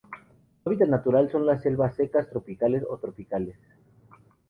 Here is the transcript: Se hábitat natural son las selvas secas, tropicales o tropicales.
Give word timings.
Se 0.63 0.67
hábitat 0.67 0.89
natural 0.89 1.29
son 1.31 1.45
las 1.45 1.61
selvas 1.61 1.93
secas, 1.95 2.27
tropicales 2.27 2.83
o 2.89 2.97
tropicales. 2.97 3.55